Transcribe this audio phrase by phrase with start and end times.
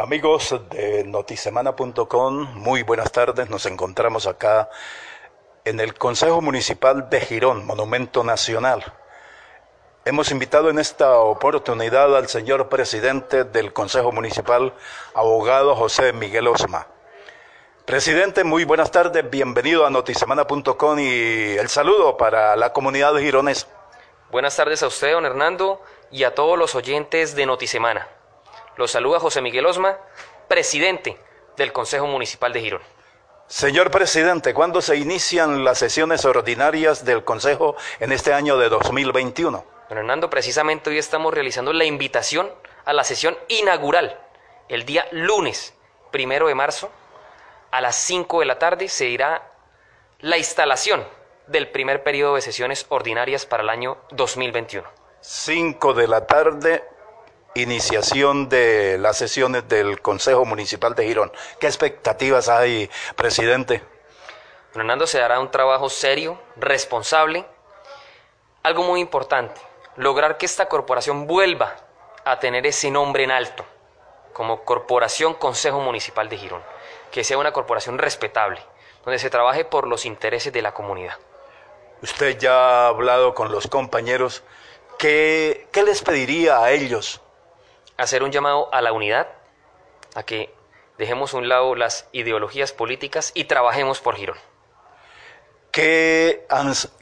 [0.00, 3.50] Amigos de notisemana.com, muy buenas tardes.
[3.50, 4.70] Nos encontramos acá
[5.66, 8.82] en el Consejo Municipal de Girón, Monumento Nacional.
[10.06, 14.72] Hemos invitado en esta oportunidad al señor presidente del Consejo Municipal,
[15.12, 16.86] abogado José Miguel Osma.
[17.84, 23.66] Presidente, muy buenas tardes, bienvenido a notisemana.com y el saludo para la comunidad de Girones.
[24.30, 28.08] Buenas tardes a usted, don Hernando, y a todos los oyentes de Notisemana.
[28.80, 29.98] Los saluda José Miguel Osma,
[30.48, 31.18] presidente
[31.58, 32.80] del Consejo Municipal de Girón.
[33.46, 39.66] Señor presidente, ¿cuándo se inician las sesiones ordinarias del Consejo en este año de 2021?
[39.90, 42.50] Don Hernando, precisamente hoy estamos realizando la invitación
[42.86, 44.18] a la sesión inaugural.
[44.70, 45.74] El día lunes,
[46.10, 46.90] primero de marzo,
[47.70, 49.42] a las 5 de la tarde, se irá
[50.20, 51.04] la instalación
[51.48, 54.88] del primer periodo de sesiones ordinarias para el año 2021.
[55.20, 56.82] 5 de la tarde,
[57.54, 61.32] iniciación de las sesiones del Consejo Municipal de Girón.
[61.58, 63.82] ¿Qué expectativas hay, presidente?
[64.72, 67.44] Fernando, se dará un trabajo serio, responsable.
[68.62, 69.60] Algo muy importante,
[69.96, 71.76] lograr que esta corporación vuelva
[72.24, 73.64] a tener ese nombre en alto,
[74.32, 76.62] como Corporación Consejo Municipal de Girón,
[77.10, 78.60] que sea una corporación respetable,
[79.04, 81.16] donde se trabaje por los intereses de la comunidad.
[82.02, 84.42] Usted ya ha hablado con los compañeros.
[84.98, 87.20] ¿Qué, qué les pediría a ellos
[88.00, 89.28] hacer un llamado a la unidad,
[90.14, 90.52] a que
[90.98, 94.38] dejemos a un lado las ideologías políticas y trabajemos por Girón.
[95.70, 96.46] ¿Qué,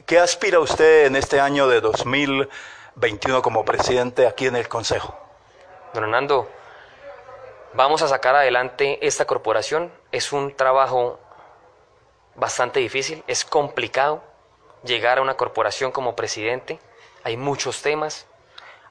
[0.05, 5.17] ¿Qué, aspira usted en este año de 2021 como presidente aquí en el Consejo?
[5.93, 6.47] Don Hernando,
[7.73, 9.91] vamos a sacar adelante esta corporación.
[10.11, 11.19] Es un trabajo
[12.35, 14.21] bastante difícil, es complicado
[14.83, 16.79] llegar a una corporación como presidente.
[17.23, 18.27] Hay muchos temas,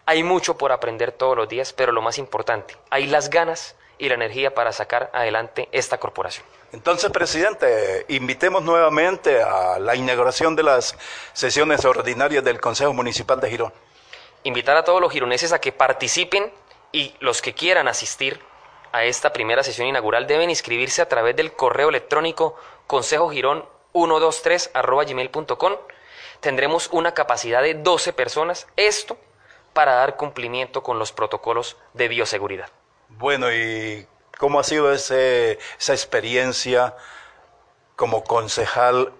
[0.09, 4.09] hay mucho por aprender todos los días, pero lo más importante, hay las ganas y
[4.09, 6.47] la energía para sacar adelante esta corporación.
[6.73, 10.97] Entonces, presidente, invitemos nuevamente a la inauguración de las
[11.35, 13.71] sesiones ordinarias del Consejo Municipal de Girón.
[14.45, 16.51] Invitar a todos los gironeses a que participen
[16.91, 18.41] y los que quieran asistir
[18.93, 22.57] a esta primera sesión inaugural deben inscribirse a través del correo electrónico
[22.89, 25.79] consejogirón123
[26.41, 28.67] Tendremos una capacidad de 12 personas.
[28.77, 29.19] Esto
[29.79, 32.69] para dar cumplimiento con los protocolos de bioseguridad.
[33.11, 36.97] Bueno, ¿y cómo ha sido ese, esa experiencia
[37.95, 39.13] como concejal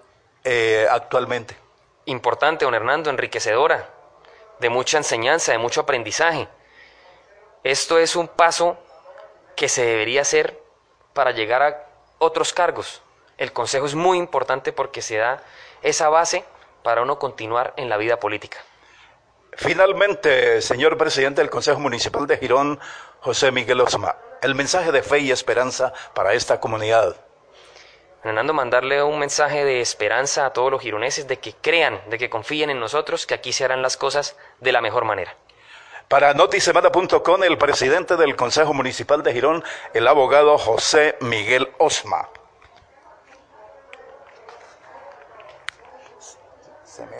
[0.43, 1.57] eh, actualmente?
[2.07, 3.89] Importante, don Hernando, enriquecedora,
[4.59, 6.49] de mucha enseñanza, de mucho aprendizaje.
[7.63, 8.79] Esto es un paso
[9.55, 10.61] que se debería hacer
[11.13, 11.87] para llegar a
[12.19, 13.01] otros cargos.
[13.37, 15.41] El consejo es muy importante porque se da
[15.83, 16.45] esa base
[16.83, 18.59] para uno continuar en la vida política.
[19.53, 22.79] Finalmente, señor presidente del Consejo Municipal de Girón,
[23.21, 27.17] José Miguel Osma, el mensaje de fe y esperanza para esta comunidad.
[28.23, 32.29] Fernando, mandarle un mensaje de esperanza a todos los gironeses de que crean, de que
[32.29, 35.37] confíen en nosotros, que aquí se harán las cosas de la mejor manera.
[36.09, 42.31] Para notisemana.com, el presidente del Consejo Municipal de Girón, el abogado José Miguel Osma.